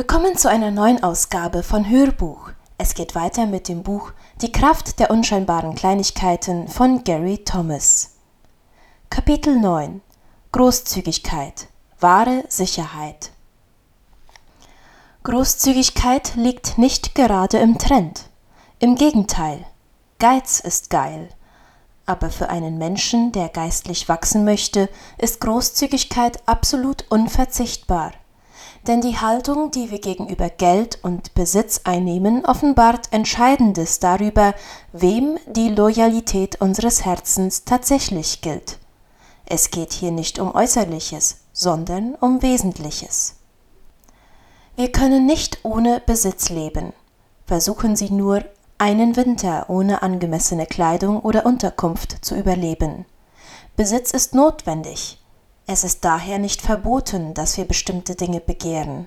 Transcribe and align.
Willkommen 0.00 0.34
zu 0.34 0.48
einer 0.48 0.70
neuen 0.70 1.02
Ausgabe 1.02 1.62
von 1.62 1.86
Hörbuch. 1.86 2.52
Es 2.78 2.94
geht 2.94 3.14
weiter 3.14 3.44
mit 3.44 3.68
dem 3.68 3.82
Buch 3.82 4.12
Die 4.40 4.50
Kraft 4.50 4.98
der 4.98 5.10
unscheinbaren 5.10 5.74
Kleinigkeiten 5.74 6.68
von 6.68 7.04
Gary 7.04 7.44
Thomas. 7.44 8.12
Kapitel 9.10 9.60
9 9.60 10.00
Großzügigkeit 10.52 11.68
Wahre 12.00 12.44
Sicherheit 12.48 13.32
Großzügigkeit 15.22 16.34
liegt 16.34 16.78
nicht 16.78 17.14
gerade 17.14 17.58
im 17.58 17.76
Trend. 17.76 18.30
Im 18.78 18.94
Gegenteil, 18.94 19.66
Geiz 20.18 20.60
ist 20.60 20.88
geil. 20.88 21.28
Aber 22.06 22.30
für 22.30 22.48
einen 22.48 22.78
Menschen, 22.78 23.32
der 23.32 23.50
geistlich 23.50 24.08
wachsen 24.08 24.46
möchte, 24.46 24.88
ist 25.18 25.42
Großzügigkeit 25.42 26.40
absolut 26.48 27.04
unverzichtbar. 27.10 28.12
Denn 28.86 29.02
die 29.02 29.18
Haltung, 29.18 29.70
die 29.70 29.90
wir 29.90 30.00
gegenüber 30.00 30.48
Geld 30.48 30.98
und 31.02 31.34
Besitz 31.34 31.82
einnehmen, 31.84 32.44
offenbart 32.46 33.12
Entscheidendes 33.12 33.98
darüber, 34.00 34.54
wem 34.92 35.38
die 35.46 35.68
Loyalität 35.68 36.60
unseres 36.60 37.04
Herzens 37.04 37.64
tatsächlich 37.64 38.40
gilt. 38.40 38.78
Es 39.44 39.70
geht 39.70 39.92
hier 39.92 40.12
nicht 40.12 40.38
um 40.38 40.54
Äußerliches, 40.54 41.40
sondern 41.52 42.14
um 42.14 42.40
Wesentliches. 42.40 43.36
Wir 44.76 44.90
können 44.90 45.26
nicht 45.26 45.58
ohne 45.62 46.00
Besitz 46.00 46.48
leben. 46.48 46.94
Versuchen 47.46 47.96
Sie 47.96 48.10
nur, 48.10 48.44
einen 48.78 49.14
Winter 49.16 49.68
ohne 49.68 50.02
angemessene 50.02 50.64
Kleidung 50.64 51.20
oder 51.20 51.44
Unterkunft 51.44 52.24
zu 52.24 52.34
überleben. 52.34 53.04
Besitz 53.76 54.12
ist 54.12 54.34
notwendig. 54.34 55.19
Es 55.72 55.84
ist 55.84 56.04
daher 56.04 56.40
nicht 56.40 56.62
verboten, 56.62 57.32
dass 57.32 57.56
wir 57.56 57.64
bestimmte 57.64 58.16
Dinge 58.16 58.40
begehren. 58.40 59.06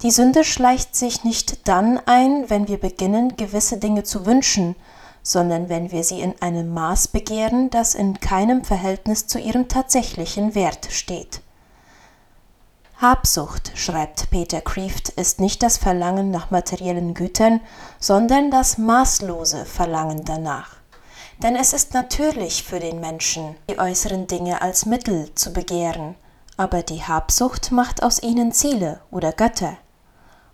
Die 0.00 0.10
Sünde 0.10 0.42
schleicht 0.42 0.96
sich 0.96 1.22
nicht 1.22 1.68
dann 1.68 2.00
ein, 2.06 2.48
wenn 2.48 2.66
wir 2.66 2.80
beginnen, 2.80 3.36
gewisse 3.36 3.76
Dinge 3.76 4.04
zu 4.04 4.24
wünschen, 4.24 4.74
sondern 5.22 5.68
wenn 5.68 5.92
wir 5.92 6.02
sie 6.04 6.22
in 6.22 6.32
einem 6.40 6.72
Maß 6.72 7.08
begehren, 7.08 7.68
das 7.68 7.94
in 7.94 8.20
keinem 8.20 8.64
Verhältnis 8.64 9.26
zu 9.26 9.38
ihrem 9.38 9.68
tatsächlichen 9.68 10.54
Wert 10.54 10.88
steht. 10.90 11.42
Habsucht, 12.96 13.72
schreibt 13.74 14.30
Peter 14.30 14.62
Kreeft, 14.62 15.10
ist 15.10 15.40
nicht 15.40 15.62
das 15.62 15.76
Verlangen 15.76 16.30
nach 16.30 16.50
materiellen 16.50 17.12
Gütern, 17.12 17.60
sondern 17.98 18.50
das 18.50 18.78
maßlose 18.78 19.66
Verlangen 19.66 20.24
danach. 20.24 20.77
Denn 21.42 21.54
es 21.54 21.72
ist 21.72 21.94
natürlich 21.94 22.64
für 22.64 22.80
den 22.80 22.98
Menschen, 22.98 23.54
die 23.70 23.78
äußeren 23.78 24.26
Dinge 24.26 24.60
als 24.60 24.86
Mittel 24.86 25.32
zu 25.36 25.52
begehren, 25.52 26.16
aber 26.56 26.82
die 26.82 27.04
Habsucht 27.04 27.70
macht 27.70 28.02
aus 28.02 28.20
ihnen 28.22 28.50
Ziele 28.50 29.00
oder 29.12 29.32
Götter. 29.32 29.76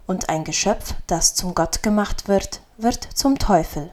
Und 0.06 0.28
ein 0.28 0.44
Geschöpf, 0.44 0.94
das 1.06 1.34
zum 1.34 1.54
Gott 1.54 1.82
gemacht 1.82 2.28
wird, 2.28 2.60
wird 2.76 3.08
zum 3.14 3.38
Teufel. 3.38 3.90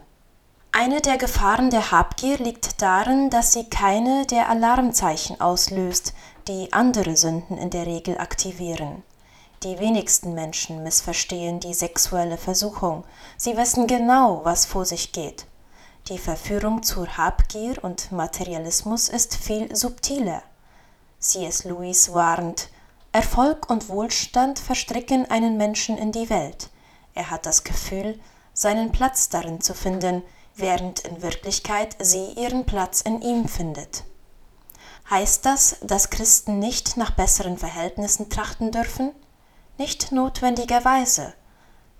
Eine 0.72 1.00
der 1.00 1.16
Gefahren 1.16 1.70
der 1.70 1.90
Habgier 1.90 2.36
liegt 2.36 2.82
darin, 2.82 3.30
dass 3.30 3.54
sie 3.54 3.64
keine 3.64 4.26
der 4.26 4.50
Alarmzeichen 4.50 5.40
auslöst, 5.40 6.12
die 6.48 6.74
andere 6.74 7.16
Sünden 7.16 7.56
in 7.56 7.70
der 7.70 7.86
Regel 7.86 8.18
aktivieren. 8.18 9.02
Die 9.62 9.78
wenigsten 9.78 10.34
Menschen 10.34 10.82
missverstehen 10.82 11.60
die 11.60 11.72
sexuelle 11.72 12.36
Versuchung. 12.36 13.04
Sie 13.38 13.56
wissen 13.56 13.86
genau, 13.86 14.40
was 14.44 14.66
vor 14.66 14.84
sich 14.84 15.12
geht. 15.12 15.46
Die 16.08 16.18
Verführung 16.18 16.82
zur 16.82 17.16
Habgier 17.16 17.82
und 17.84 18.10
Materialismus 18.10 19.08
ist 19.08 19.36
viel 19.36 19.74
subtiler. 19.76 20.42
C.S. 21.20 21.62
Lewis 21.62 22.12
warnt, 22.12 22.70
Erfolg 23.12 23.70
und 23.70 23.88
Wohlstand 23.88 24.58
verstricken 24.58 25.30
einen 25.30 25.56
Menschen 25.56 25.96
in 25.96 26.10
die 26.10 26.28
Welt. 26.28 26.70
Er 27.14 27.30
hat 27.30 27.46
das 27.46 27.62
Gefühl, 27.62 28.18
seinen 28.52 28.90
Platz 28.90 29.28
darin 29.28 29.60
zu 29.60 29.74
finden, 29.74 30.24
während 30.56 31.00
in 31.00 31.22
Wirklichkeit 31.22 31.96
sie 32.00 32.32
ihren 32.32 32.66
Platz 32.66 33.02
in 33.02 33.22
ihm 33.22 33.46
findet. 33.46 34.02
Heißt 35.08 35.46
das, 35.46 35.76
dass 35.82 36.10
Christen 36.10 36.58
nicht 36.58 36.96
nach 36.96 37.12
besseren 37.12 37.58
Verhältnissen 37.58 38.28
trachten 38.28 38.72
dürfen? 38.72 39.12
Nicht 39.78 40.10
notwendigerweise. 40.10 41.34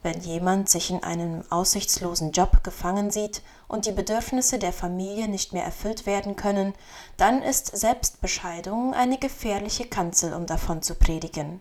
Wenn 0.02 0.20
jemand 0.20 0.68
sich 0.68 0.90
in 0.90 1.02
einem 1.04 1.44
aussichtslosen 1.50 2.32
Job 2.32 2.64
gefangen 2.64 3.10
sieht 3.10 3.42
und 3.68 3.86
die 3.86 3.92
Bedürfnisse 3.92 4.58
der 4.58 4.72
Familie 4.72 5.28
nicht 5.28 5.52
mehr 5.52 5.64
erfüllt 5.64 6.06
werden 6.06 6.34
können, 6.34 6.74
dann 7.16 7.42
ist 7.42 7.76
Selbstbescheidung 7.76 8.94
eine 8.94 9.18
gefährliche 9.18 9.86
Kanzel, 9.86 10.34
um 10.34 10.46
davon 10.46 10.82
zu 10.82 10.96
predigen. 10.96 11.60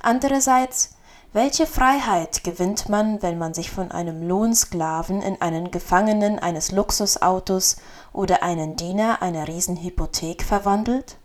Andererseits 0.00 0.94
welche 1.34 1.66
Freiheit 1.66 2.44
gewinnt 2.44 2.88
man, 2.88 3.20
wenn 3.20 3.38
man 3.38 3.54
sich 3.54 3.68
von 3.68 3.90
einem 3.90 4.22
Lohnsklaven 4.22 5.20
in 5.20 5.42
einen 5.42 5.72
Gefangenen 5.72 6.38
eines 6.38 6.70
Luxusautos 6.70 7.78
oder 8.12 8.44
einen 8.44 8.76
Diener 8.76 9.20
einer 9.20 9.48
Riesenhypothek 9.48 10.44
verwandelt? 10.44 11.16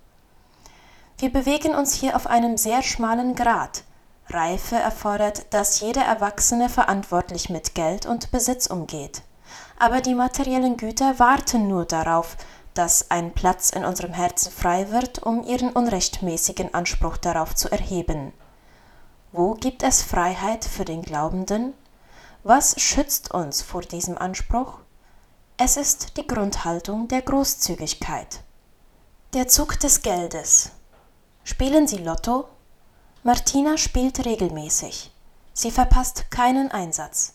Wir 1.19 1.31
bewegen 1.31 1.75
uns 1.75 1.93
hier 1.93 2.15
auf 2.15 2.25
einem 2.25 2.57
sehr 2.57 2.81
schmalen 2.81 3.35
Grat. 3.35 3.83
Reife 4.29 4.75
erfordert, 4.75 5.45
dass 5.51 5.79
jeder 5.79 6.03
Erwachsene 6.03 6.69
verantwortlich 6.69 7.49
mit 7.49 7.75
Geld 7.75 8.05
und 8.05 8.31
Besitz 8.31 8.67
umgeht. 8.67 9.23
Aber 9.77 10.01
die 10.01 10.13
materiellen 10.15 10.77
Güter 10.77 11.19
warten 11.19 11.67
nur 11.67 11.85
darauf, 11.85 12.37
dass 12.73 13.11
ein 13.11 13.33
Platz 13.33 13.71
in 13.71 13.83
unserem 13.83 14.13
Herzen 14.13 14.51
frei 14.51 14.91
wird, 14.91 15.23
um 15.23 15.43
ihren 15.43 15.71
unrechtmäßigen 15.71 16.73
Anspruch 16.73 17.17
darauf 17.17 17.55
zu 17.55 17.71
erheben. 17.71 18.31
Wo 19.31 19.53
gibt 19.53 19.83
es 19.83 20.01
Freiheit 20.01 20.65
für 20.65 20.85
den 20.85 21.01
Glaubenden? 21.01 21.73
Was 22.43 22.79
schützt 22.79 23.31
uns 23.31 23.61
vor 23.61 23.81
diesem 23.81 24.17
Anspruch? 24.17 24.79
Es 25.57 25.75
ist 25.75 26.17
die 26.17 26.25
Grundhaltung 26.25 27.07
der 27.09 27.21
Großzügigkeit. 27.21 28.41
Der 29.33 29.47
Zug 29.47 29.79
des 29.79 30.01
Geldes. 30.01 30.71
Spielen 31.43 31.87
Sie 31.87 31.97
Lotto? 31.97 32.47
Martina 33.23 33.77
spielt 33.77 34.25
regelmäßig. 34.25 35.11
Sie 35.53 35.71
verpasst 35.71 36.31
keinen 36.31 36.71
Einsatz. 36.71 37.33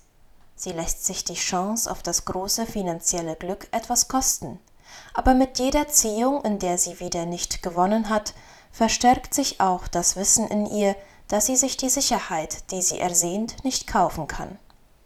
Sie 0.57 0.73
lässt 0.73 1.05
sich 1.05 1.25
die 1.25 1.35
Chance 1.35 1.91
auf 1.91 2.03
das 2.03 2.25
große 2.25 2.65
finanzielle 2.65 3.37
Glück 3.37 3.69
etwas 3.71 4.09
kosten. 4.09 4.59
Aber 5.13 5.35
mit 5.35 5.59
jeder 5.59 5.87
Ziehung, 5.89 6.43
in 6.43 6.59
der 6.59 6.79
sie 6.79 7.01
wieder 7.01 7.27
nicht 7.27 7.63
gewonnen 7.63 8.09
hat, 8.09 8.33
verstärkt 8.73 9.35
sich 9.35 9.61
auch 9.61 9.87
das 9.87 10.17
Wissen 10.17 10.49
in 10.49 10.65
ihr, 10.65 10.97
dass 11.29 11.47
sie 11.47 11.57
sich 11.57 11.77
die 11.77 11.91
Sicherheit, 11.91 12.71
die 12.71 12.81
sie 12.81 12.99
ersehnt, 12.99 13.63
nicht 13.63 13.87
kaufen 13.87 14.27
kann. 14.27 14.59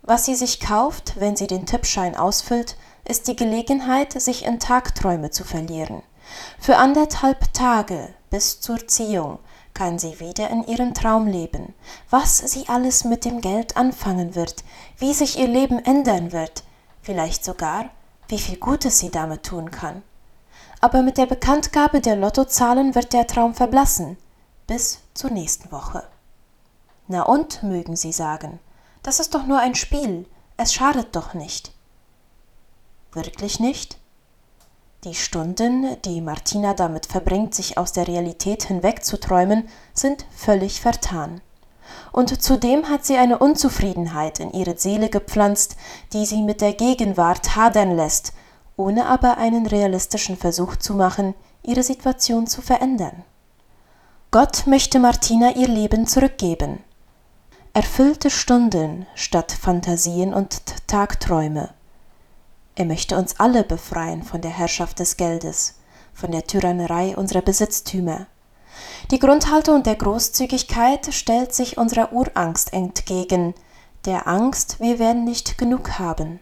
Was 0.02 0.26
sie 0.26 0.36
sich 0.36 0.60
kauft, 0.60 1.14
wenn 1.18 1.34
sie 1.34 1.48
den 1.48 1.66
Tippschein 1.66 2.16
ausfüllt, 2.16 2.76
ist 3.04 3.26
die 3.26 3.34
Gelegenheit, 3.34 4.12
sich 4.22 4.44
in 4.44 4.60
Tagträume 4.60 5.32
zu 5.32 5.42
verlieren. 5.42 6.04
Für 6.60 6.76
anderthalb 6.76 7.52
Tage 7.52 8.14
bis 8.30 8.60
zur 8.60 8.86
Ziehung 8.86 9.40
kann 9.74 9.98
sie 9.98 10.20
wieder 10.20 10.50
in 10.50 10.64
ihrem 10.64 10.94
Traum 10.94 11.26
leben, 11.26 11.74
was 12.10 12.38
sie 12.38 12.68
alles 12.68 13.04
mit 13.04 13.24
dem 13.24 13.40
Geld 13.40 13.76
anfangen 13.76 14.34
wird, 14.34 14.64
wie 14.98 15.14
sich 15.14 15.38
ihr 15.38 15.48
Leben 15.48 15.78
ändern 15.84 16.32
wird, 16.32 16.64
vielleicht 17.02 17.44
sogar, 17.44 17.90
wie 18.28 18.38
viel 18.38 18.58
Gutes 18.58 18.98
sie 18.98 19.10
damit 19.10 19.44
tun 19.44 19.70
kann. 19.70 20.02
Aber 20.80 21.02
mit 21.02 21.18
der 21.18 21.26
Bekanntgabe 21.26 22.00
der 22.00 22.16
Lottozahlen 22.16 22.94
wird 22.94 23.12
der 23.12 23.26
Traum 23.26 23.54
verblassen, 23.54 24.16
bis 24.66 25.00
zur 25.14 25.30
nächsten 25.30 25.72
Woche. 25.72 26.06
Na 27.08 27.22
und, 27.22 27.62
mögen 27.62 27.96
Sie 27.96 28.12
sagen, 28.12 28.60
das 29.02 29.18
ist 29.18 29.34
doch 29.34 29.46
nur 29.46 29.58
ein 29.58 29.74
Spiel, 29.74 30.26
es 30.56 30.74
schadet 30.74 31.16
doch 31.16 31.34
nicht. 31.34 31.72
Wirklich 33.12 33.58
nicht? 33.58 33.98
Die 35.04 35.14
Stunden, 35.14 35.96
die 36.04 36.20
Martina 36.20 36.74
damit 36.74 37.06
verbringt, 37.06 37.54
sich 37.54 37.78
aus 37.78 37.92
der 37.92 38.08
Realität 38.08 38.64
hinwegzuträumen, 38.64 39.68
sind 39.94 40.26
völlig 40.34 40.80
vertan. 40.80 41.40
Und 42.10 42.42
zudem 42.42 42.88
hat 42.88 43.04
sie 43.04 43.16
eine 43.16 43.38
Unzufriedenheit 43.38 44.40
in 44.40 44.52
ihre 44.52 44.76
Seele 44.76 45.08
gepflanzt, 45.08 45.76
die 46.12 46.26
sie 46.26 46.42
mit 46.42 46.60
der 46.60 46.72
Gegenwart 46.72 47.54
hadern 47.54 47.94
lässt, 47.94 48.32
ohne 48.76 49.06
aber 49.06 49.38
einen 49.38 49.66
realistischen 49.66 50.36
Versuch 50.36 50.74
zu 50.74 50.94
machen, 50.94 51.34
ihre 51.62 51.84
Situation 51.84 52.48
zu 52.48 52.60
verändern. 52.60 53.22
Gott 54.32 54.66
möchte 54.66 54.98
Martina 54.98 55.54
ihr 55.54 55.68
Leben 55.68 56.08
zurückgeben. 56.08 56.82
Erfüllte 57.72 58.30
Stunden 58.30 59.06
statt 59.14 59.52
Fantasien 59.52 60.34
und 60.34 60.60
Tagträume. 60.88 61.70
Er 62.78 62.84
möchte 62.84 63.16
uns 63.16 63.40
alle 63.40 63.64
befreien 63.64 64.22
von 64.22 64.40
der 64.40 64.52
Herrschaft 64.52 65.00
des 65.00 65.16
Geldes, 65.16 65.74
von 66.14 66.30
der 66.30 66.46
Tyrannerei 66.46 67.16
unserer 67.16 67.42
Besitztümer. 67.42 68.28
Die 69.10 69.18
Grundhaltung 69.18 69.82
der 69.82 69.96
Großzügigkeit 69.96 71.12
stellt 71.12 71.52
sich 71.52 71.76
unserer 71.76 72.12
Urangst 72.12 72.72
entgegen, 72.72 73.54
der 74.04 74.28
Angst, 74.28 74.78
wir 74.78 75.00
werden 75.00 75.24
nicht 75.24 75.58
genug 75.58 75.98
haben. 75.98 76.38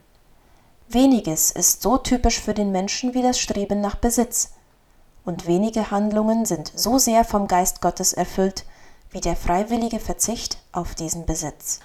Weniges 0.90 1.52
ist 1.52 1.80
so 1.80 1.96
typisch 1.96 2.38
für 2.38 2.52
den 2.52 2.70
Menschen 2.70 3.14
wie 3.14 3.22
das 3.22 3.40
Streben 3.40 3.80
nach 3.80 3.94
Besitz, 3.94 4.50
und 5.24 5.46
wenige 5.46 5.90
Handlungen 5.90 6.44
sind 6.44 6.70
so 6.76 6.98
sehr 6.98 7.24
vom 7.24 7.48
Geist 7.48 7.80
Gottes 7.80 8.12
erfüllt, 8.12 8.66
wie 9.10 9.22
der 9.22 9.36
freiwillige 9.36 10.00
Verzicht 10.00 10.58
auf 10.72 10.94
diesen 10.94 11.24
Besitz. 11.24 11.80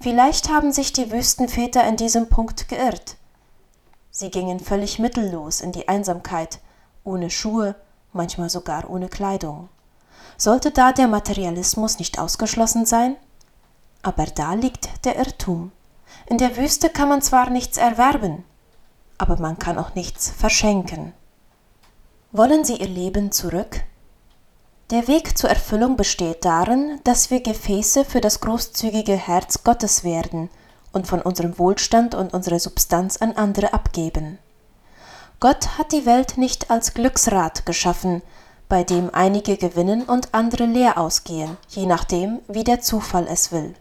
Vielleicht 0.00 0.48
haben 0.48 0.70
sich 0.70 0.92
die 0.92 1.10
Wüstenväter 1.10 1.82
in 1.88 1.96
diesem 1.96 2.28
Punkt 2.28 2.68
geirrt. 2.68 3.16
Sie 4.14 4.30
gingen 4.30 4.60
völlig 4.60 4.98
mittellos 4.98 5.62
in 5.62 5.72
die 5.72 5.88
Einsamkeit, 5.88 6.60
ohne 7.02 7.30
Schuhe, 7.30 7.74
manchmal 8.12 8.50
sogar 8.50 8.90
ohne 8.90 9.08
Kleidung. 9.08 9.70
Sollte 10.36 10.70
da 10.70 10.92
der 10.92 11.08
Materialismus 11.08 11.98
nicht 11.98 12.18
ausgeschlossen 12.18 12.84
sein? 12.84 13.16
Aber 14.02 14.26
da 14.26 14.52
liegt 14.52 15.06
der 15.06 15.16
Irrtum. 15.16 15.72
In 16.26 16.36
der 16.36 16.58
Wüste 16.58 16.90
kann 16.90 17.08
man 17.08 17.22
zwar 17.22 17.48
nichts 17.48 17.78
erwerben, 17.78 18.44
aber 19.16 19.38
man 19.38 19.58
kann 19.58 19.78
auch 19.78 19.94
nichts 19.94 20.30
verschenken. 20.30 21.14
Wollen 22.32 22.64
Sie 22.64 22.76
Ihr 22.76 22.88
Leben 22.88 23.32
zurück? 23.32 23.82
Der 24.90 25.08
Weg 25.08 25.38
zur 25.38 25.48
Erfüllung 25.48 25.96
besteht 25.96 26.44
darin, 26.44 27.00
dass 27.04 27.30
wir 27.30 27.42
Gefäße 27.42 28.04
für 28.04 28.20
das 28.20 28.40
großzügige 28.40 29.16
Herz 29.16 29.64
Gottes 29.64 30.04
werden 30.04 30.50
und 30.92 31.06
von 31.06 31.22
unserem 31.22 31.58
Wohlstand 31.58 32.14
und 32.14 32.34
unserer 32.34 32.58
Substanz 32.58 33.16
an 33.16 33.32
andere 33.32 33.72
abgeben. 33.72 34.38
Gott 35.40 35.78
hat 35.78 35.92
die 35.92 36.06
Welt 36.06 36.38
nicht 36.38 36.70
als 36.70 36.94
Glücksrad 36.94 37.66
geschaffen, 37.66 38.22
bei 38.68 38.84
dem 38.84 39.10
einige 39.12 39.56
gewinnen 39.56 40.04
und 40.04 40.32
andere 40.32 40.64
leer 40.66 40.98
ausgehen, 40.98 41.56
je 41.68 41.86
nachdem, 41.86 42.40
wie 42.48 42.64
der 42.64 42.80
Zufall 42.80 43.26
es 43.28 43.52
will. 43.52 43.74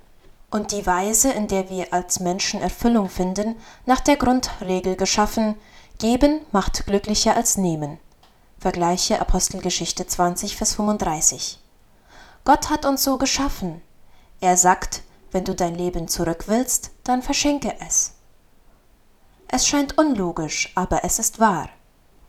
Und 0.50 0.72
die 0.74 0.86
Weise, 0.86 1.32
in 1.32 1.48
der 1.48 1.70
wir 1.70 1.94
als 1.94 2.20
Menschen 2.20 2.62
Erfüllung 2.62 3.08
finden, 3.08 3.56
nach 3.86 4.02
der 4.02 4.18
Grundregel 4.18 4.96
geschaffen, 4.96 5.56
geben 5.98 6.42
macht 6.52 6.86
glücklicher 6.88 7.38
als 7.38 7.58
nehmen. 7.58 8.00
Vergleiche 8.60 9.22
Apostelgeschichte 9.22 10.06
20, 10.06 10.58
Vers 10.58 10.76
35. 10.76 11.60
Gott 12.44 12.70
hat 12.70 12.86
uns 12.86 13.04
so 13.04 13.18
geschaffen. 13.18 13.82
Er 14.42 14.58
sagt, 14.58 15.04
wenn 15.32 15.44
du 15.44 15.56
dein 15.56 15.76
Leben 15.76 16.08
zurück 16.08 16.46
willst, 16.48 16.92
dann 17.04 17.22
verschenke 17.22 17.74
es. 17.86 18.14
Es 19.48 19.68
scheint 19.68 19.98
unlogisch, 19.98 20.72
aber 20.76 21.04
es 21.04 21.20
ist 21.20 21.40
wahr. 21.40 21.70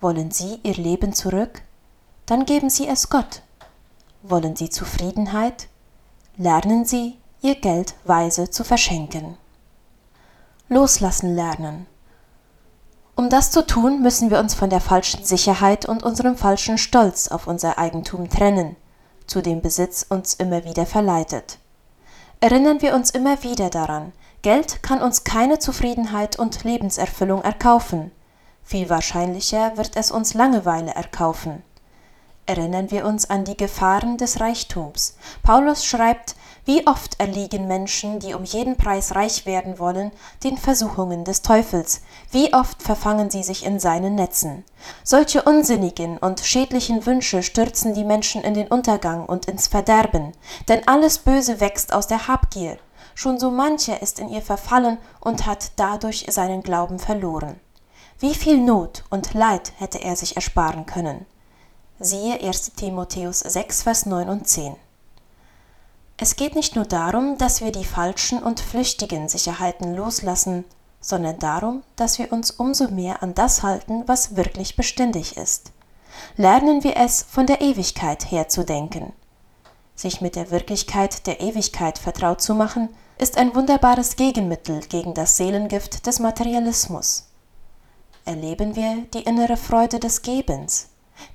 Wollen 0.00 0.30
Sie 0.30 0.58
Ihr 0.64 0.74
Leben 0.74 1.12
zurück? 1.12 1.62
Dann 2.26 2.46
geben 2.46 2.70
Sie 2.70 2.88
es 2.88 3.10
Gott. 3.10 3.42
Wollen 4.22 4.56
Sie 4.56 4.70
Zufriedenheit? 4.70 5.68
Lernen 6.36 6.84
Sie, 6.84 7.18
Ihr 7.40 7.56
Geld 7.56 7.94
weise 8.04 8.50
zu 8.50 8.64
verschenken. 8.64 9.36
Loslassen 10.68 11.34
lernen. 11.34 11.86
Um 13.14 13.28
das 13.28 13.50
zu 13.50 13.66
tun, 13.66 14.00
müssen 14.00 14.30
wir 14.30 14.38
uns 14.38 14.54
von 14.54 14.70
der 14.70 14.80
falschen 14.80 15.24
Sicherheit 15.24 15.84
und 15.86 16.02
unserem 16.02 16.36
falschen 16.36 16.78
Stolz 16.78 17.28
auf 17.28 17.46
unser 17.46 17.78
Eigentum 17.78 18.30
trennen, 18.30 18.76
zu 19.26 19.42
dem 19.42 19.60
Besitz 19.60 20.06
uns 20.08 20.34
immer 20.34 20.64
wieder 20.64 20.86
verleitet. 20.86 21.58
Erinnern 22.42 22.82
wir 22.82 22.96
uns 22.96 23.10
immer 23.10 23.44
wieder 23.44 23.70
daran, 23.70 24.10
Geld 24.42 24.82
kann 24.82 25.00
uns 25.00 25.22
keine 25.22 25.60
Zufriedenheit 25.60 26.40
und 26.40 26.64
Lebenserfüllung 26.64 27.40
erkaufen. 27.42 28.10
Viel 28.64 28.90
wahrscheinlicher 28.90 29.76
wird 29.76 29.92
es 29.94 30.10
uns 30.10 30.34
Langeweile 30.34 30.90
erkaufen. 30.90 31.62
Erinnern 32.52 32.90
wir 32.90 33.06
uns 33.06 33.30
an 33.30 33.44
die 33.44 33.56
Gefahren 33.56 34.18
des 34.18 34.38
Reichtums. 34.38 35.16
Paulus 35.42 35.86
schreibt, 35.86 36.36
wie 36.66 36.86
oft 36.86 37.18
erliegen 37.18 37.66
Menschen, 37.66 38.20
die 38.20 38.34
um 38.34 38.44
jeden 38.44 38.76
Preis 38.76 39.14
reich 39.14 39.46
werden 39.46 39.78
wollen, 39.78 40.10
den 40.44 40.58
Versuchungen 40.58 41.24
des 41.24 41.40
Teufels, 41.40 42.02
wie 42.30 42.52
oft 42.52 42.82
verfangen 42.82 43.30
sie 43.30 43.42
sich 43.42 43.64
in 43.64 43.80
seinen 43.80 44.16
Netzen. 44.16 44.64
Solche 45.02 45.40
unsinnigen 45.44 46.18
und 46.18 46.40
schädlichen 46.40 47.06
Wünsche 47.06 47.42
stürzen 47.42 47.94
die 47.94 48.04
Menschen 48.04 48.42
in 48.42 48.52
den 48.52 48.68
Untergang 48.68 49.24
und 49.24 49.46
ins 49.46 49.68
Verderben, 49.68 50.32
denn 50.68 50.86
alles 50.86 51.20
Böse 51.20 51.58
wächst 51.58 51.94
aus 51.94 52.06
der 52.06 52.28
Habgier. 52.28 52.76
Schon 53.14 53.40
so 53.40 53.50
mancher 53.50 54.02
ist 54.02 54.20
in 54.20 54.28
ihr 54.28 54.42
verfallen 54.42 54.98
und 55.20 55.46
hat 55.46 55.72
dadurch 55.76 56.26
seinen 56.28 56.62
Glauben 56.62 56.98
verloren. 56.98 57.58
Wie 58.18 58.34
viel 58.34 58.58
Not 58.58 59.04
und 59.08 59.32
Leid 59.32 59.72
hätte 59.78 60.02
er 60.02 60.16
sich 60.16 60.36
ersparen 60.36 60.84
können. 60.84 61.24
Siehe 62.04 62.40
1. 62.40 62.72
Timotheus 62.74 63.38
6, 63.38 63.84
Vers 63.84 64.06
9 64.06 64.28
und 64.28 64.48
10. 64.48 64.74
Es 66.16 66.34
geht 66.34 66.56
nicht 66.56 66.74
nur 66.74 66.84
darum, 66.84 67.38
dass 67.38 67.60
wir 67.60 67.70
die 67.70 67.84
falschen 67.84 68.42
und 68.42 68.58
flüchtigen 68.58 69.28
Sicherheiten 69.28 69.94
loslassen, 69.94 70.64
sondern 71.00 71.38
darum, 71.38 71.84
dass 71.94 72.18
wir 72.18 72.32
uns 72.32 72.50
umso 72.50 72.88
mehr 72.88 73.22
an 73.22 73.34
das 73.34 73.62
halten, 73.62 74.02
was 74.06 74.34
wirklich 74.34 74.74
beständig 74.74 75.36
ist. 75.36 75.70
Lernen 76.36 76.82
wir 76.82 76.96
es, 76.96 77.22
von 77.22 77.46
der 77.46 77.60
Ewigkeit 77.60 78.32
her 78.32 78.48
zu 78.48 78.64
denken. 78.64 79.12
Sich 79.94 80.20
mit 80.20 80.34
der 80.34 80.50
Wirklichkeit 80.50 81.28
der 81.28 81.40
Ewigkeit 81.40 81.98
vertraut 81.98 82.40
zu 82.40 82.56
machen, 82.56 82.88
ist 83.18 83.38
ein 83.38 83.54
wunderbares 83.54 84.16
Gegenmittel 84.16 84.80
gegen 84.88 85.14
das 85.14 85.36
Seelengift 85.36 86.04
des 86.04 86.18
Materialismus. 86.18 87.28
Erleben 88.24 88.74
wir 88.74 89.04
die 89.14 89.22
innere 89.22 89.56
Freude 89.56 90.00
des 90.00 90.22
Gebens, 90.22 90.88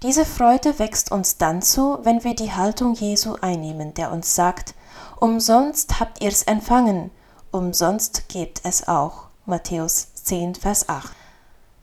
diese 0.03 0.25
Freude 0.25 0.79
wächst 0.79 1.11
uns 1.11 1.37
dann 1.37 1.61
zu, 1.61 1.99
wenn 2.03 2.23
wir 2.23 2.35
die 2.35 2.53
Haltung 2.53 2.93
Jesu 2.93 3.35
einnehmen, 3.41 3.93
der 3.93 4.11
uns 4.11 4.35
sagt, 4.35 4.75
umsonst 5.19 5.99
habt 5.99 6.21
ihr's 6.21 6.43
empfangen, 6.43 7.11
umsonst 7.51 8.29
gebt 8.29 8.61
es 8.63 8.87
auch. 8.87 9.27
Matthäus 9.45 10.13
10, 10.13 10.55
Vers 10.55 10.89
8. 10.89 11.11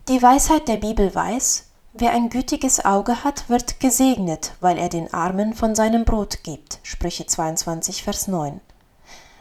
Die 0.08 0.23
Weisheit 0.23 0.69
der 0.69 0.76
Bibel 0.76 1.14
weiß, 1.14 1.64
wer 1.94 2.12
ein 2.12 2.29
gütiges 2.29 2.85
Auge 2.85 3.25
hat, 3.25 3.49
wird 3.49 3.81
gesegnet, 3.81 4.52
weil 4.61 4.79
er 4.79 4.91
den 4.91 5.12
Armen 5.14 5.55
von 5.55 5.75
seinem 5.75 6.05
Brot 6.05 6.43
gibt. 6.43 6.79
Sprüche 6.82 7.26
22, 7.26 8.02
Vers 8.05 8.29
9. 8.29 8.61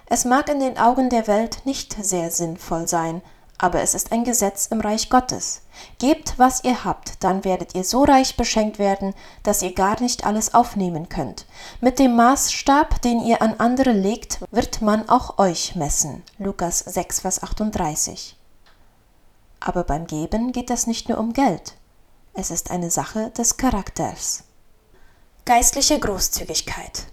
Es 0.06 0.26
mag 0.26 0.50
in 0.50 0.60
den 0.60 0.78
Augen 0.78 1.10
der 1.10 1.28
Welt 1.28 1.66
nicht 1.66 1.96
sehr 2.02 2.32
sinnvoll 2.32 2.88
sein, 2.88 3.22
aber 3.58 3.82
es 3.82 3.94
ist 3.94 4.12
ein 4.12 4.24
Gesetz 4.24 4.68
im 4.68 4.82
Reich 4.82 5.10
Gottes. 5.10 5.62
Gebt, 6.00 6.38
was 6.38 6.64
ihr 6.64 6.84
habt, 6.84 7.24
dann 7.24 7.44
werdet 7.44 7.76
ihr 7.76 7.84
so 7.84 8.04
reich 8.04 8.36
beschenkt 8.36 8.80
werden, 8.80 9.14
dass 9.44 9.62
ihr 9.62 9.74
gar 9.74 10.02
nicht 10.02 10.26
alles 10.26 10.54
aufnehmen 10.54 11.10
könnt. 11.10 11.46
Mit 11.82 12.00
dem 12.00 12.16
Maßstab, 12.16 13.02
den 13.02 13.22
ihr 13.22 13.42
an 13.42 13.56
andere 13.60 13.92
legt, 13.92 14.40
wird 14.52 14.82
man 14.82 15.08
auch 15.10 15.38
euch 15.40 15.76
messen. 15.76 16.24
Lukas 16.38 16.80
6, 16.80 17.22
Vers 17.22 17.44
38. 17.44 18.36
Aber 19.60 19.84
beim 19.84 20.08
Geben 20.08 20.52
geht 20.52 20.70
es 20.70 20.88
nicht 20.88 21.08
nur 21.08 21.18
um 21.18 21.34
Geld. 21.34 21.76
Es 22.34 22.52
ist 22.52 22.72
eine 22.72 22.92
Sache 22.92 23.30
des 23.30 23.58
Charakters. 23.58 24.44
Geistliche 25.46 26.00
Großzügigkeit. 26.00 27.06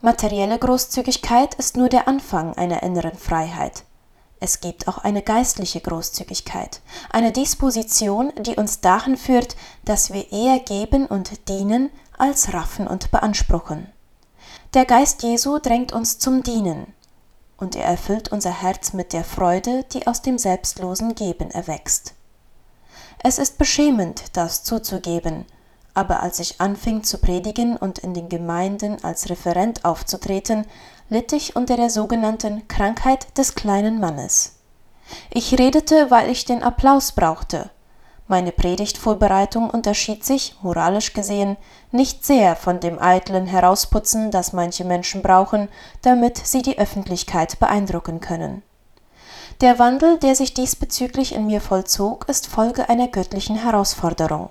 Materielle 0.00 0.58
Großzügigkeit 0.58 1.54
ist 1.54 1.76
nur 1.76 1.88
der 1.88 2.06
Anfang 2.06 2.56
einer 2.56 2.82
inneren 2.82 3.16
Freiheit. 3.16 3.84
Es 4.40 4.60
gibt 4.60 4.86
auch 4.86 4.98
eine 4.98 5.22
geistliche 5.22 5.80
Großzügigkeit, 5.80 6.80
eine 7.10 7.32
Disposition, 7.32 8.32
die 8.38 8.54
uns 8.54 8.80
dahin 8.80 9.16
führt, 9.16 9.56
dass 9.84 10.12
wir 10.12 10.30
eher 10.32 10.60
geben 10.60 11.06
und 11.06 11.48
dienen, 11.48 11.90
als 12.16 12.52
raffen 12.52 12.86
und 12.86 13.10
beanspruchen. 13.10 13.88
Der 14.74 14.84
Geist 14.84 15.22
Jesu 15.22 15.58
drängt 15.58 15.92
uns 15.92 16.18
zum 16.18 16.42
Dienen, 16.42 16.92
und 17.56 17.74
er 17.74 17.84
erfüllt 17.84 18.30
unser 18.30 18.62
Herz 18.62 18.92
mit 18.92 19.12
der 19.12 19.24
Freude, 19.24 19.84
die 19.92 20.06
aus 20.06 20.22
dem 20.22 20.38
selbstlosen 20.38 21.14
Geben 21.14 21.50
erwächst. 21.50 22.14
Es 23.22 23.38
ist 23.38 23.58
beschämend, 23.58 24.24
das 24.34 24.62
zuzugeben, 24.62 25.44
aber 25.94 26.22
als 26.22 26.38
ich 26.38 26.60
anfing 26.60 27.02
zu 27.02 27.18
predigen 27.18 27.76
und 27.76 27.98
in 27.98 28.14
den 28.14 28.28
Gemeinden 28.28 29.02
als 29.02 29.28
Referent 29.30 29.84
aufzutreten, 29.84 30.64
litt 31.08 31.32
ich 31.32 31.56
unter 31.56 31.76
der 31.76 31.90
sogenannten 31.90 32.68
Krankheit 32.68 33.36
des 33.38 33.54
kleinen 33.54 34.00
Mannes. 34.00 34.56
Ich 35.30 35.58
redete, 35.58 36.10
weil 36.10 36.30
ich 36.30 36.44
den 36.44 36.62
Applaus 36.62 37.12
brauchte. 37.12 37.70
Meine 38.26 38.52
Predigtvorbereitung 38.52 39.70
unterschied 39.70 40.22
sich, 40.22 40.54
moralisch 40.60 41.14
gesehen, 41.14 41.56
nicht 41.92 42.26
sehr 42.26 42.56
von 42.56 42.78
dem 42.78 42.98
eitlen 42.98 43.46
Herausputzen, 43.46 44.30
das 44.30 44.52
manche 44.52 44.84
Menschen 44.84 45.22
brauchen, 45.22 45.68
damit 46.02 46.36
sie 46.36 46.60
die 46.60 46.78
Öffentlichkeit 46.78 47.58
beeindrucken 47.58 48.20
können. 48.20 48.62
Der 49.62 49.78
Wandel, 49.78 50.18
der 50.18 50.34
sich 50.34 50.52
diesbezüglich 50.52 51.34
in 51.34 51.46
mir 51.46 51.62
vollzog, 51.62 52.28
ist 52.28 52.46
Folge 52.46 52.90
einer 52.90 53.08
göttlichen 53.08 53.56
Herausforderung. 53.56 54.50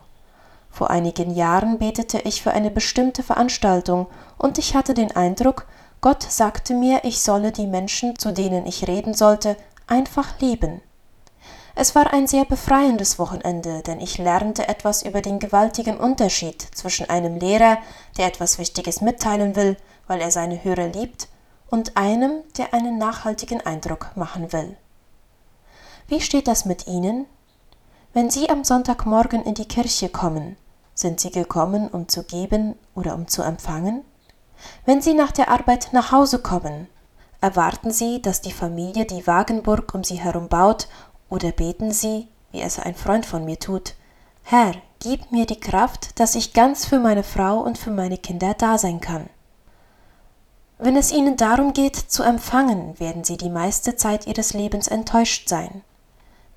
Vor 0.71 0.89
einigen 0.89 1.33
Jahren 1.33 1.77
betete 1.77 2.19
ich 2.19 2.41
für 2.41 2.51
eine 2.51 2.71
bestimmte 2.71 3.21
Veranstaltung, 3.21 4.07
und 4.39 4.57
ich 4.57 4.75
hatte 4.75 4.95
den 4.95 5.15
Eindruck, 5.15 5.67
Gott 6.01 6.23
sagte 6.23 6.73
mir, 6.73 7.03
ich 7.03 7.21
solle 7.21 7.51
die 7.51 7.67
Menschen, 7.67 8.17
zu 8.19 8.31
denen 8.31 8.65
ich 8.65 8.87
reden 8.87 9.13
sollte, 9.13 9.57
einfach 9.87 10.39
lieben. 10.39 10.81
Es 11.79 11.93
war 11.95 12.11
ein 12.11 12.27
sehr 12.27 12.45
befreiendes 12.45 13.19
Wochenende, 13.19 13.83
denn 13.83 13.99
ich 13.99 14.17
lernte 14.17 14.67
etwas 14.67 15.03
über 15.03 15.21
den 15.21 15.39
gewaltigen 15.39 15.97
Unterschied 15.97 16.61
zwischen 16.61 17.09
einem 17.09 17.37
Lehrer, 17.37 17.77
der 18.17 18.27
etwas 18.27 18.57
Wichtiges 18.57 19.01
mitteilen 19.01 19.55
will, 19.55 19.77
weil 20.07 20.19
er 20.21 20.31
seine 20.31 20.63
Hörer 20.63 20.87
liebt, 20.87 21.27
und 21.69 21.97
einem, 21.97 22.43
der 22.57 22.73
einen 22.73 22.97
nachhaltigen 22.97 23.65
Eindruck 23.65 24.11
machen 24.15 24.53
will. 24.53 24.77
Wie 26.07 26.21
steht 26.21 26.47
das 26.47 26.65
mit 26.65 26.87
Ihnen? 26.87 27.25
Wenn 28.13 28.29
Sie 28.29 28.49
am 28.49 28.63
Sonntagmorgen 28.63 29.43
in 29.43 29.53
die 29.53 29.67
Kirche 29.67 30.09
kommen, 30.09 30.57
sind 30.95 31.19
Sie 31.19 31.29
gekommen, 31.29 31.89
um 31.89 32.07
zu 32.07 32.23
geben 32.23 32.75
oder 32.95 33.13
um 33.13 33.27
zu 33.27 33.43
empfangen? 33.43 34.03
Wenn 34.85 35.01
Sie 35.01 35.13
nach 35.13 35.31
der 35.31 35.49
Arbeit 35.49 35.89
nach 35.91 36.11
Hause 36.11 36.39
kommen, 36.39 36.87
erwarten 37.41 37.91
Sie, 37.91 38.21
dass 38.21 38.41
die 38.41 38.51
Familie 38.51 39.05
die 39.05 39.27
Wagenburg 39.27 39.93
um 39.93 40.03
Sie 40.03 40.19
herum 40.19 40.47
baut, 40.47 40.87
oder 41.29 41.51
beten 41.51 41.91
Sie, 41.91 42.27
wie 42.51 42.61
es 42.61 42.79
ein 42.79 42.95
Freund 42.95 43.25
von 43.25 43.45
mir 43.45 43.59
tut, 43.59 43.95
Herr, 44.43 44.73
gib 44.99 45.31
mir 45.31 45.45
die 45.45 45.59
Kraft, 45.59 46.19
dass 46.19 46.35
ich 46.35 46.53
ganz 46.53 46.85
für 46.85 46.99
meine 46.99 47.23
Frau 47.23 47.59
und 47.59 47.77
für 47.77 47.91
meine 47.91 48.17
Kinder 48.17 48.53
da 48.53 48.77
sein 48.77 49.01
kann. 49.01 49.29
Wenn 50.79 50.95
es 50.95 51.11
Ihnen 51.11 51.37
darum 51.37 51.73
geht, 51.73 51.95
zu 51.95 52.23
empfangen, 52.23 52.99
werden 52.99 53.23
Sie 53.23 53.35
die 53.35 53.49
meiste 53.49 53.95
Zeit 53.95 54.27
Ihres 54.27 54.53
Lebens 54.53 54.87
enttäuscht 54.87 55.49
sein. 55.49 55.81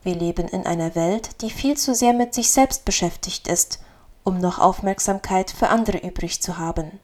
Wir 0.02 0.14
leben 0.14 0.46
in 0.48 0.66
einer 0.66 0.94
Welt, 0.94 1.42
die 1.42 1.50
viel 1.50 1.76
zu 1.76 1.94
sehr 1.94 2.12
mit 2.12 2.34
sich 2.34 2.50
selbst 2.50 2.84
beschäftigt 2.84 3.48
ist, 3.48 3.80
um 4.22 4.38
noch 4.38 4.58
Aufmerksamkeit 4.58 5.50
für 5.50 5.68
andere 5.68 5.98
übrig 5.98 6.42
zu 6.42 6.58
haben. 6.58 7.00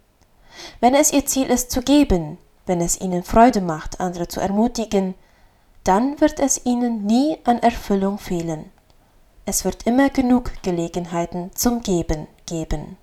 Wenn 0.81 0.95
es 0.95 1.13
Ihr 1.13 1.27
Ziel 1.27 1.47
ist 1.47 1.71
zu 1.71 1.83
geben, 1.83 2.39
wenn 2.67 2.81
es 2.81 3.01
Ihnen 3.01 3.23
Freude 3.23 3.61
macht, 3.61 4.01
andere 4.01 4.29
zu 4.29 4.41
ermutigen, 4.41 5.15
dann 5.85 6.21
wird 6.21 6.41
es 6.41 6.65
Ihnen 6.65 7.07
nie 7.07 7.39
an 7.45 7.59
Erfüllung 7.59 8.19
fehlen. 8.19 8.71
Es 9.45 9.65
wird 9.65 9.87
immer 9.87 10.11
genug 10.11 10.51
Gelegenheiten 10.63 11.51
zum 11.55 11.83
Geben 11.83 12.27
geben. 12.47 12.97